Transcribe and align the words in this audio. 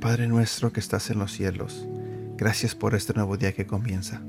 Padre 0.00 0.28
nuestro 0.28 0.72
que 0.72 0.80
estás 0.80 1.08
en 1.10 1.18
los 1.18 1.32
cielos, 1.32 1.86
gracias 2.36 2.74
por 2.74 2.94
este 2.94 3.14
nuevo 3.14 3.38
día 3.38 3.52
que 3.52 3.66
comienza. 3.66 4.20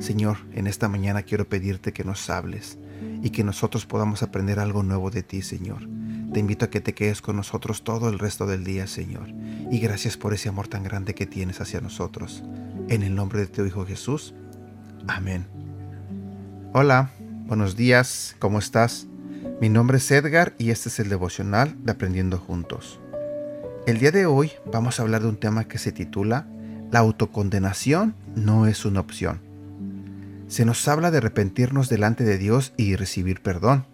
Señor, 0.00 0.36
en 0.52 0.66
esta 0.66 0.88
mañana 0.88 1.22
quiero 1.22 1.48
pedirte 1.48 1.94
que 1.94 2.04
nos 2.04 2.28
hables 2.28 2.78
y 3.22 3.30
que 3.30 3.44
nosotros 3.44 3.86
podamos 3.86 4.22
aprender 4.22 4.58
algo 4.58 4.82
nuevo 4.82 5.10
de 5.10 5.22
ti, 5.22 5.40
Señor. 5.40 5.88
Te 6.32 6.40
invito 6.40 6.64
a 6.64 6.70
que 6.70 6.80
te 6.80 6.94
quedes 6.94 7.22
con 7.22 7.36
nosotros 7.36 7.82
todo 7.82 8.08
el 8.08 8.18
resto 8.18 8.46
del 8.46 8.64
día, 8.64 8.86
Señor. 8.86 9.28
Y 9.70 9.78
gracias 9.78 10.16
por 10.16 10.32
ese 10.32 10.48
amor 10.48 10.68
tan 10.68 10.82
grande 10.82 11.14
que 11.14 11.26
tienes 11.26 11.60
hacia 11.60 11.80
nosotros. 11.80 12.42
En 12.88 13.02
el 13.02 13.14
nombre 13.14 13.40
de 13.40 13.46
tu 13.46 13.64
Hijo 13.64 13.84
Jesús. 13.84 14.34
Amén. 15.08 15.46
Hola, 16.72 17.10
buenos 17.46 17.76
días, 17.76 18.36
¿cómo 18.38 18.58
estás? 18.58 19.06
Mi 19.60 19.68
nombre 19.68 19.98
es 19.98 20.10
Edgar 20.10 20.54
y 20.58 20.70
este 20.70 20.88
es 20.88 21.00
el 21.00 21.08
devocional 21.08 21.74
de 21.84 21.92
Aprendiendo 21.92 22.38
Juntos. 22.38 23.00
El 23.86 23.98
día 23.98 24.12
de 24.12 24.26
hoy 24.26 24.52
vamos 24.70 24.98
a 24.98 25.02
hablar 25.02 25.22
de 25.22 25.28
un 25.28 25.36
tema 25.36 25.64
que 25.64 25.78
se 25.78 25.90
titula 25.90 26.46
La 26.90 27.00
autocondenación 27.00 28.14
no 28.36 28.66
es 28.66 28.84
una 28.84 29.00
opción 29.00 29.50
se 30.50 30.64
nos 30.64 30.86
habla 30.88 31.12
de 31.12 31.18
arrepentirnos 31.18 31.88
delante 31.88 32.24
de 32.24 32.36
Dios 32.36 32.72
y 32.76 32.96
recibir 32.96 33.40
perdón. 33.40 33.86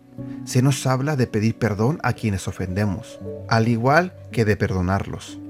Se 0.47 0.63
nos 0.63 0.87
habla 0.87 1.17
de 1.17 1.27
pedir 1.27 1.59
perdón 1.59 1.99
a 2.05 2.13
quienes 2.13 2.47
ofendemos, 2.47 3.19
al 3.49 3.67
igual 3.67 4.15
que 4.31 4.45
de 4.45 4.57
perdonarlos. 4.57 5.41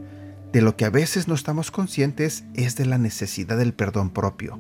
De 0.54 0.62
lo 0.62 0.74
que 0.74 0.86
a 0.86 0.90
veces 0.90 1.28
no 1.28 1.34
estamos 1.34 1.70
conscientes 1.70 2.44
es 2.54 2.76
de 2.76 2.86
la 2.86 2.96
necesidad 2.96 3.58
del 3.58 3.74
perdón 3.74 4.08
propio. 4.08 4.58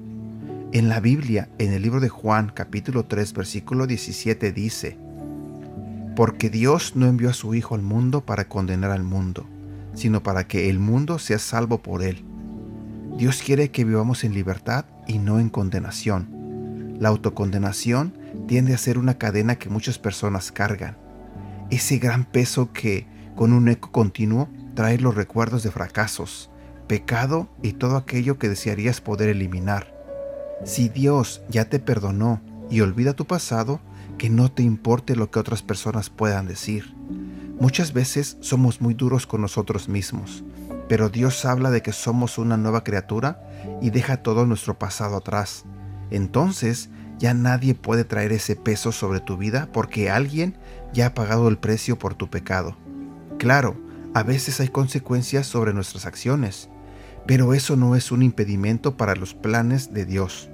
En 0.72 0.90
la 0.90 1.00
Biblia, 1.00 1.48
en 1.56 1.72
el 1.72 1.80
libro 1.80 2.00
de 2.00 2.10
Juan 2.10 2.52
capítulo 2.54 3.06
3 3.06 3.32
versículo 3.32 3.86
17 3.86 4.52
dice, 4.52 4.98
Porque 6.14 6.50
Dios 6.50 6.96
no 6.96 7.06
envió 7.06 7.30
a 7.30 7.34
su 7.34 7.54
Hijo 7.54 7.74
al 7.74 7.82
mundo 7.82 8.20
para 8.20 8.46
condenar 8.46 8.90
al 8.90 9.04
mundo, 9.04 9.46
sino 9.94 10.22
para 10.22 10.46
que 10.46 10.68
el 10.68 10.78
mundo 10.78 11.18
sea 11.18 11.38
salvo 11.38 11.78
por 11.78 12.02
él. 12.02 12.22
Dios 13.16 13.40
quiere 13.42 13.70
que 13.70 13.86
vivamos 13.86 14.22
en 14.22 14.34
libertad 14.34 14.84
y 15.06 15.18
no 15.18 15.40
en 15.40 15.48
condenación. 15.48 16.28
La 17.00 17.08
autocondenación 17.08 18.15
tiende 18.46 18.74
a 18.74 18.78
ser 18.78 18.98
una 18.98 19.18
cadena 19.18 19.56
que 19.56 19.68
muchas 19.68 19.98
personas 19.98 20.52
cargan. 20.52 20.96
Ese 21.70 21.98
gran 21.98 22.24
peso 22.24 22.72
que, 22.72 23.06
con 23.34 23.52
un 23.52 23.68
eco 23.68 23.90
continuo, 23.90 24.48
trae 24.74 24.98
los 24.98 25.14
recuerdos 25.14 25.62
de 25.62 25.70
fracasos, 25.70 26.50
pecado 26.86 27.48
y 27.62 27.72
todo 27.72 27.96
aquello 27.96 28.38
que 28.38 28.48
desearías 28.48 29.00
poder 29.00 29.28
eliminar. 29.28 29.92
Si 30.64 30.88
Dios 30.88 31.42
ya 31.48 31.66
te 31.66 31.78
perdonó 31.78 32.40
y 32.70 32.80
olvida 32.80 33.14
tu 33.14 33.26
pasado, 33.26 33.80
que 34.18 34.30
no 34.30 34.50
te 34.50 34.62
importe 34.62 35.16
lo 35.16 35.30
que 35.30 35.38
otras 35.38 35.62
personas 35.62 36.08
puedan 36.08 36.46
decir. 36.46 36.94
Muchas 37.58 37.92
veces 37.92 38.38
somos 38.40 38.80
muy 38.80 38.94
duros 38.94 39.26
con 39.26 39.40
nosotros 39.40 39.88
mismos, 39.88 40.44
pero 40.88 41.08
Dios 41.08 41.44
habla 41.44 41.70
de 41.70 41.82
que 41.82 41.92
somos 41.92 42.38
una 42.38 42.56
nueva 42.56 42.84
criatura 42.84 43.42
y 43.82 43.90
deja 43.90 44.18
todo 44.18 44.46
nuestro 44.46 44.78
pasado 44.78 45.16
atrás 45.16 45.64
entonces 46.10 46.88
ya 47.18 47.34
nadie 47.34 47.74
puede 47.74 48.04
traer 48.04 48.32
ese 48.32 48.56
peso 48.56 48.92
sobre 48.92 49.20
tu 49.20 49.36
vida 49.36 49.68
porque 49.72 50.10
alguien 50.10 50.56
ya 50.92 51.06
ha 51.06 51.14
pagado 51.14 51.48
el 51.48 51.58
precio 51.58 51.98
por 51.98 52.14
tu 52.14 52.28
pecado. 52.28 52.76
Claro, 53.38 53.76
a 54.14 54.22
veces 54.22 54.60
hay 54.60 54.68
consecuencias 54.68 55.46
sobre 55.46 55.74
nuestras 55.74 56.06
acciones, 56.06 56.68
pero 57.26 57.54
eso 57.54 57.76
no 57.76 57.96
es 57.96 58.12
un 58.12 58.22
impedimento 58.22 58.96
para 58.96 59.16
los 59.16 59.34
planes 59.34 59.92
de 59.92 60.06
Dios. 60.06 60.48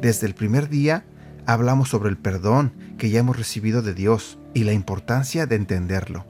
Desde 0.00 0.26
el 0.26 0.34
primer 0.34 0.68
día 0.68 1.04
hablamos 1.46 1.88
sobre 1.88 2.10
el 2.10 2.18
perdón 2.18 2.72
que 2.98 3.10
ya 3.10 3.20
hemos 3.20 3.36
recibido 3.36 3.82
de 3.82 3.94
Dios 3.94 4.38
y 4.54 4.64
la 4.64 4.72
importancia 4.72 5.46
de 5.46 5.56
entenderlo. 5.56 6.24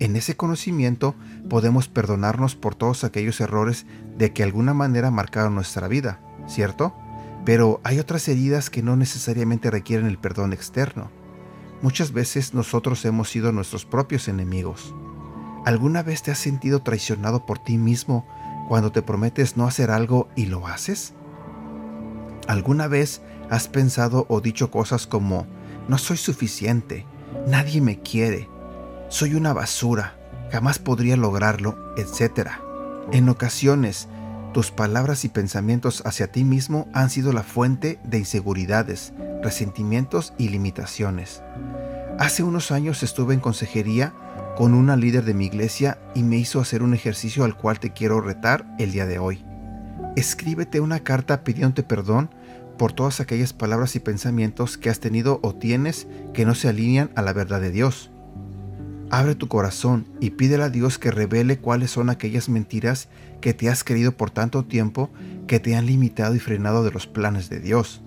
En 0.00 0.16
ese 0.16 0.36
conocimiento 0.36 1.14
podemos 1.48 1.88
perdonarnos 1.88 2.56
por 2.56 2.74
todos 2.74 3.04
aquellos 3.04 3.40
errores 3.40 3.86
de 4.18 4.32
que 4.32 4.42
alguna 4.42 4.74
manera 4.74 5.10
marcaron 5.10 5.54
nuestra 5.54 5.88
vida, 5.88 6.20
¿cierto? 6.48 6.94
Pero 7.44 7.80
hay 7.84 7.98
otras 7.98 8.26
heridas 8.28 8.70
que 8.70 8.82
no 8.82 8.96
necesariamente 8.96 9.70
requieren 9.70 10.06
el 10.06 10.18
perdón 10.18 10.52
externo. 10.52 11.10
Muchas 11.82 12.12
veces 12.12 12.54
nosotros 12.54 13.04
hemos 13.04 13.28
sido 13.28 13.52
nuestros 13.52 13.84
propios 13.84 14.28
enemigos. 14.28 14.94
¿Alguna 15.66 16.02
vez 16.02 16.22
te 16.22 16.30
has 16.30 16.38
sentido 16.38 16.82
traicionado 16.82 17.44
por 17.46 17.58
ti 17.58 17.78
mismo 17.78 18.26
cuando 18.68 18.92
te 18.92 19.02
prometes 19.02 19.56
no 19.56 19.66
hacer 19.66 19.90
algo 19.90 20.28
y 20.36 20.46
lo 20.46 20.66
haces? 20.66 21.14
¿Alguna 22.46 22.88
vez 22.88 23.22
has 23.50 23.68
pensado 23.68 24.26
o 24.28 24.40
dicho 24.40 24.70
cosas 24.70 25.06
como, 25.06 25.46
no 25.88 25.98
soy 25.98 26.16
suficiente, 26.16 27.06
nadie 27.46 27.80
me 27.80 28.00
quiere, 28.00 28.48
soy 29.08 29.34
una 29.34 29.52
basura, 29.52 30.18
jamás 30.50 30.78
podría 30.78 31.16
lograrlo, 31.16 31.76
etc.? 31.96 32.48
En 33.12 33.28
ocasiones 33.28 34.08
tus 34.54 34.70
palabras 34.70 35.24
y 35.26 35.28
pensamientos 35.28 36.02
hacia 36.06 36.30
ti 36.30 36.44
mismo 36.44 36.88
han 36.94 37.10
sido 37.10 37.32
la 37.32 37.42
fuente 37.42 37.98
de 38.04 38.18
inseguridades, 38.18 39.12
resentimientos 39.42 40.32
y 40.38 40.48
limitaciones. 40.48 41.42
Hace 42.20 42.44
unos 42.44 42.70
años 42.70 43.02
estuve 43.02 43.34
en 43.34 43.40
consejería 43.40 44.14
con 44.56 44.72
una 44.72 44.96
líder 44.96 45.24
de 45.24 45.34
mi 45.34 45.46
iglesia 45.46 45.98
y 46.14 46.22
me 46.22 46.36
hizo 46.36 46.60
hacer 46.60 46.84
un 46.84 46.94
ejercicio 46.94 47.42
al 47.44 47.56
cual 47.56 47.80
te 47.80 47.92
quiero 47.92 48.20
retar 48.20 48.64
el 48.78 48.92
día 48.92 49.06
de 49.06 49.18
hoy. 49.18 49.44
Escríbete 50.14 50.78
una 50.78 51.00
carta 51.00 51.42
pidiéndote 51.42 51.82
perdón 51.82 52.30
por 52.78 52.92
todas 52.92 53.18
aquellas 53.18 53.52
palabras 53.52 53.96
y 53.96 54.00
pensamientos 54.00 54.78
que 54.78 54.88
has 54.88 55.00
tenido 55.00 55.40
o 55.42 55.56
tienes 55.56 56.06
que 56.32 56.46
no 56.46 56.54
se 56.54 56.68
alinean 56.68 57.10
a 57.16 57.22
la 57.22 57.32
verdad 57.32 57.60
de 57.60 57.72
Dios. 57.72 58.12
Abre 59.14 59.36
tu 59.36 59.46
corazón 59.46 60.08
y 60.18 60.30
pídele 60.30 60.64
a 60.64 60.70
Dios 60.70 60.98
que 60.98 61.12
revele 61.12 61.58
cuáles 61.58 61.92
son 61.92 62.10
aquellas 62.10 62.48
mentiras 62.48 63.08
que 63.40 63.54
te 63.54 63.68
has 63.68 63.84
creído 63.84 64.16
por 64.16 64.32
tanto 64.32 64.64
tiempo 64.64 65.08
que 65.46 65.60
te 65.60 65.76
han 65.76 65.86
limitado 65.86 66.34
y 66.34 66.40
frenado 66.40 66.82
de 66.82 66.90
los 66.90 67.06
planes 67.06 67.48
de 67.48 67.60
Dios. 67.60 68.02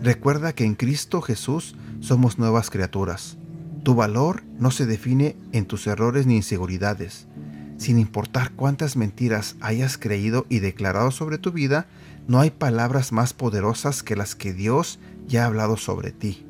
Recuerda 0.00 0.52
que 0.52 0.62
en 0.62 0.76
Cristo 0.76 1.20
Jesús 1.20 1.74
somos 1.98 2.38
nuevas 2.38 2.70
criaturas. 2.70 3.38
Tu 3.82 3.96
valor 3.96 4.44
no 4.60 4.70
se 4.70 4.86
define 4.86 5.34
en 5.50 5.66
tus 5.66 5.88
errores 5.88 6.28
ni 6.28 6.36
inseguridades. 6.36 7.26
Sin 7.76 7.98
importar 7.98 8.52
cuántas 8.52 8.94
mentiras 8.94 9.56
hayas 9.60 9.98
creído 9.98 10.46
y 10.48 10.60
declarado 10.60 11.10
sobre 11.10 11.38
tu 11.38 11.50
vida, 11.50 11.88
no 12.28 12.38
hay 12.38 12.52
palabras 12.52 13.10
más 13.10 13.32
poderosas 13.34 14.04
que 14.04 14.14
las 14.14 14.36
que 14.36 14.54
Dios 14.54 15.00
ya 15.26 15.42
ha 15.42 15.46
hablado 15.46 15.76
sobre 15.76 16.12
ti. 16.12 16.45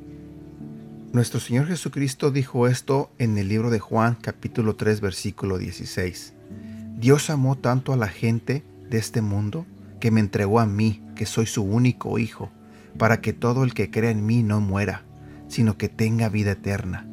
Nuestro 1.16 1.40
Señor 1.40 1.66
Jesucristo 1.66 2.30
dijo 2.30 2.66
esto 2.66 3.10
en 3.16 3.38
el 3.38 3.48
libro 3.48 3.70
de 3.70 3.78
Juan 3.78 4.18
capítulo 4.20 4.76
3 4.76 5.00
versículo 5.00 5.56
16. 5.56 6.34
Dios 6.98 7.30
amó 7.30 7.56
tanto 7.56 7.94
a 7.94 7.96
la 7.96 8.08
gente 8.08 8.62
de 8.90 8.98
este 8.98 9.22
mundo 9.22 9.64
que 9.98 10.10
me 10.10 10.20
entregó 10.20 10.60
a 10.60 10.66
mí, 10.66 11.02
que 11.14 11.24
soy 11.24 11.46
su 11.46 11.62
único 11.62 12.18
hijo, 12.18 12.50
para 12.98 13.22
que 13.22 13.32
todo 13.32 13.64
el 13.64 13.72
que 13.72 13.90
crea 13.90 14.10
en 14.10 14.26
mí 14.26 14.42
no 14.42 14.60
muera, 14.60 15.04
sino 15.48 15.78
que 15.78 15.88
tenga 15.88 16.28
vida 16.28 16.50
eterna. 16.50 17.08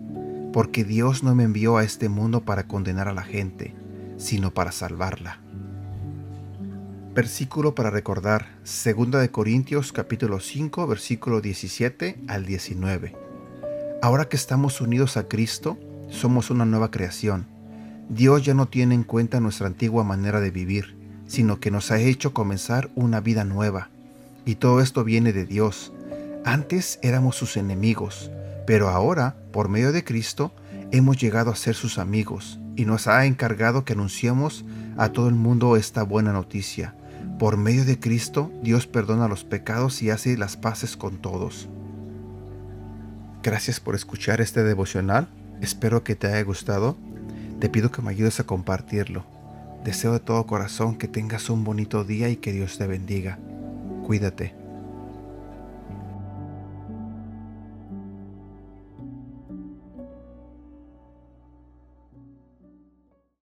Porque 0.52 0.84
Dios 0.84 1.24
no 1.24 1.34
me 1.34 1.46
envió 1.46 1.78
a 1.78 1.86
este 1.86 2.10
mundo 2.10 2.42
para 2.42 2.68
condenar 2.68 3.08
a 3.08 3.14
la 3.14 3.24
gente, 3.24 3.74
sino 4.18 4.54
para 4.54 4.74
salvarla. 4.74 5.40
Versículo 7.16 7.74
para 7.74 7.90
recordar, 7.90 8.48
2 8.64 9.12
de 9.12 9.32
Corintios 9.32 9.94
capítulo 9.94 10.42
5 10.42 10.88
versículo 10.88 11.40
17 11.40 12.18
al 12.28 12.46
19. 12.46 13.23
Ahora 14.04 14.28
que 14.28 14.36
estamos 14.36 14.82
unidos 14.82 15.16
a 15.16 15.30
Cristo, 15.30 15.78
somos 16.10 16.50
una 16.50 16.66
nueva 16.66 16.92
creación. 16.92 17.46
Dios 18.10 18.44
ya 18.44 18.54
no 18.54 18.68
tiene 18.68 18.96
en 18.96 19.06
cuenta 19.06 19.40
nuestra 19.40 19.68
antigua 19.68 20.04
manera 20.04 20.42
de 20.42 20.52
vivir, 20.52 20.98
sino 21.26 21.62
que 21.62 21.72
nos 21.72 21.90
ha 21.90 22.02
hecho 22.02 22.34
comenzar 22.34 22.92
una 22.96 23.22
vida 23.22 23.46
nueva. 23.46 23.88
Y 24.46 24.56
todo 24.56 24.82
esto 24.82 25.06
viene 25.06 25.32
de 25.32 25.46
Dios. 25.46 25.94
Antes 26.44 27.00
éramos 27.02 27.38
sus 27.38 27.56
enemigos, 27.56 28.30
pero 28.68 28.90
ahora, 28.90 29.38
por 29.54 29.70
medio 29.70 29.94
de 29.94 30.04
Cristo, 30.04 30.52
hemos 30.92 31.16
llegado 31.16 31.50
a 31.50 31.56
ser 31.56 31.74
sus 31.74 31.98
amigos 31.98 32.60
y 32.76 32.84
nos 32.84 33.08
ha 33.08 33.26
encargado 33.26 33.86
que 33.86 33.94
anunciemos 33.94 34.66
a 34.98 35.14
todo 35.14 35.30
el 35.30 35.36
mundo 35.36 35.78
esta 35.78 36.04
buena 36.04 36.34
noticia. 36.34 36.94
Por 37.40 37.56
medio 37.56 37.86
de 37.86 37.98
Cristo, 37.98 38.52
Dios 38.64 38.86
perdona 38.86 39.30
los 39.30 39.46
pecados 39.46 40.02
y 40.02 40.10
hace 40.10 40.36
las 40.36 40.58
paces 40.58 40.98
con 40.98 41.22
todos. 41.22 41.70
Gracias 43.44 43.82
por 43.82 43.94
escuchar 43.94 44.40
este 44.40 44.64
devocional. 44.64 45.28
Espero 45.60 46.02
que 46.02 46.16
te 46.16 46.28
haya 46.28 46.42
gustado. 46.44 46.96
Te 47.60 47.68
pido 47.68 47.92
que 47.92 48.02
me 48.02 48.10
ayudes 48.10 48.40
a 48.40 48.46
compartirlo. 48.46 49.26
Deseo 49.84 50.14
de 50.14 50.22
todo 50.22 50.48
corazón 50.48 50.98
que 50.98 51.10
tengas 51.10 51.50
un 51.50 51.66
bonito 51.66 52.06
día 52.06 52.30
y 52.30 52.38
que 52.38 52.54
Dios 52.54 52.78
te 52.78 52.88
bendiga. 52.88 53.38
Cuídate. 54.06 54.63